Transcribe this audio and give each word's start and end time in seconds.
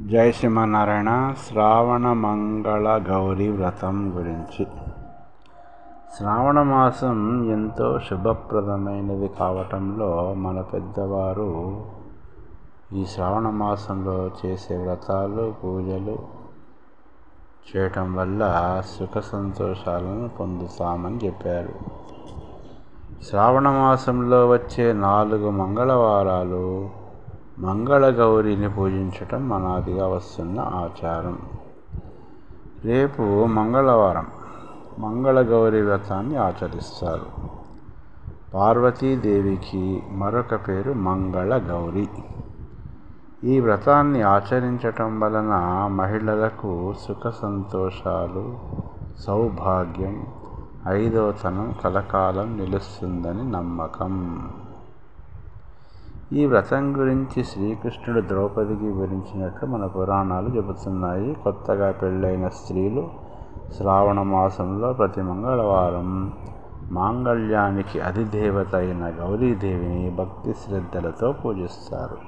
జై 0.00 0.32
శ్రీమన్నారాయణ. 0.32 1.34
శ్రావణ 1.46 2.12
మంగళ 2.12 3.02
గౌరీ 3.10 3.48
వ్రతం 3.48 4.18
గురించి. 4.18 4.66
శ్రావణ 6.16 6.62
మాసం 6.62 7.44
ఎంతో 7.52 7.98
శుభప్రదమైనది 7.98 9.28
కావటంలో 9.28 10.34
మన 10.34 10.60
పెద్దవారు 10.60 11.84
ఈ 12.92 13.06
శ్రావణ 13.06 13.50
మాసంలో 13.50 14.30
చేసే 14.46 14.76
వ్రతాలు 14.76 15.54
పూజలు 15.64 16.18
చేయటం 17.76 18.14
వల్ల 18.14 18.82
సుఖ 18.86 19.18
సంతోషాలను 19.18 20.28
పొందుతామని 20.28 21.16
చెప్పారు. 21.24 21.72
శ్రావణ 23.30 23.68
మాసంలో 23.68 24.48
వచ్చే 24.48 24.92
నాలుగు 24.92 25.50
మంగళవారాలు 25.50 26.90
మంగళగౌరిని 27.58 28.70
పూజించటం 28.70 29.52
అనాదిగా 29.52 30.06
వస్తున్న 30.08 30.60
ఆచారం. 30.60 31.38
రేపు 32.84 33.44
మంగళవారం 33.44 34.26
మంగళగౌరి 34.98 35.82
వ్రతాన్ని 35.82 36.36
ఆచరిస్తారు. 36.36 37.26
పార్వతీదేవికి 38.54 40.02
మరొక 40.12 40.68
పేరు 40.68 40.92
మంగళగౌరి. 40.92 42.08
ఈ 43.44 43.60
వ్రతాన్ని 43.60 44.22
ఆచరించటం 44.22 45.20
వలన 45.20 45.52
మహిళలకు 45.90 46.94
సుఖ 47.08 47.32
సంతోషాలు 47.42 48.58
సౌభాగ్యం 49.18 50.26
ఐదోతనం 50.88 51.74
కలకాలం 51.84 52.56
నిలుస్తుందని 52.56 53.50
నమ్మకం. 53.50 54.12
ఈ 56.32 56.46
వ్రతం 56.46 57.00
గురించి 57.00 57.44
శ్రీకృష్ణుడు 57.44 58.20
ద్రౌపదికి 58.20 58.84
వివరించినట్లు 58.84 59.68
మన 59.68 59.86
పురాణాలు 59.86 60.48
చెబుతున్నాయి. 60.48 61.34
కొత్తగా 61.44 61.90
పెళ్ళైన 61.90 62.48
స్త్రీలు 62.48 63.08
శ్రావణ 63.76 64.22
మాసంలో 64.22 64.92
ప్రతి 64.92 65.22
మంగళవారం 65.22 66.32
మాంగళ్యానికి 66.90 68.00
అధిదేవత 68.00 68.74
అయిన 68.74 69.12
గౌరీదేవిని 69.20 70.10
భక్తి 70.10 70.52
శ్రద్ధలతో 70.52 71.32
పూజిస్తారు. 71.32 72.18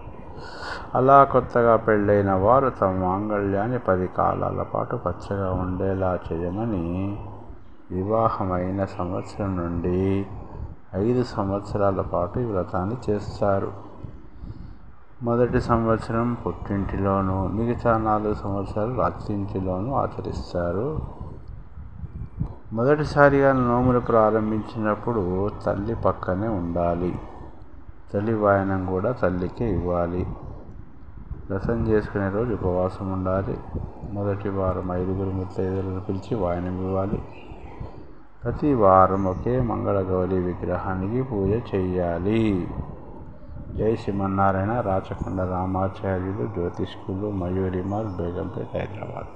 అలా 0.94 1.24
కొత్తగా 1.24 1.76
పెళ్ళైన 1.76 2.32
వారు 2.32 2.70
తమ 2.70 2.86
మాంగళ్యాన్ని 2.86 3.78
పది 3.78 4.06
కాలాల 4.06 4.62
పాటు 4.62 4.96
పచ్చగా 4.96 5.52
ఉండేలా 5.52 6.19
చేయమని 6.32 7.19
వివాహమైన 7.91 8.84
సంవత్సరం 8.84 9.56
నుండి 9.56 10.26
ఐదు 10.94 11.22
సంవత్సరాల 11.22 12.00
పాటు 12.00 12.41
ఈ 12.41 12.44
వ్రతాన్ని 12.44 12.96
చేస్తారు. 13.10 13.88
మొదటి 15.22 15.61
సంవత్సరం 15.61 16.34
పుట్టింటిలోనూ 16.34 17.47
మిగతా 17.47 17.98
నాలుగు 17.98 18.34
సంవత్సరాలు 18.34 19.00
అత్తింటిలోనూ 19.00 19.92
ఆచరిస్తారు. 19.92 21.00
మొదటిసారిగా 22.72 23.52
నోములు 23.52 24.00
ప్రారంభించినప్పుడు 24.00 25.50
తల్లి 25.64 25.94
పక్కనే 25.94 26.48
ఉండాలి. 26.48 27.19
తల్లి 28.14 28.34
వాయనం 28.34 28.86
కూడా 28.86 29.12
తల్లికే 29.12 29.72
ఇవ్వాలి. 29.72 30.27
రసం 31.53 31.88
చేసుకునే 31.88 32.30
రోజు 32.30 32.53
ఉపవాసం 32.53 33.12
ఉండాలి. 33.12 33.58
మొదటి 34.12 34.48
వారం 34.48 34.92
ఐదుగురు 34.92 35.30
ముత్తైదులను 35.30 36.00
పిలిచి 36.00 36.34
వాయనం 36.34 36.86
ఇవ్వాలి. 36.86 37.22
ప్రతి 38.44 38.75
వారం 38.75 39.25
ఒకే 39.25 39.60
మంగళగౌరి 39.60 40.38
విగ్రహానికి 40.38 41.22
పూజ 41.22 41.75
చేయాలి 41.75 42.69
జై 43.77 43.97
శ్రీమన్నారాయణ 43.97 44.80
రాచకొండ 44.80 45.41
రామాచార్యులు 45.41 46.44
జ్యోతిష్కులు 46.47 47.30
మయూరిమాల్ 47.30 48.08
బేగంపేట 48.08 48.70
హైదరాబాద్. 48.77 49.30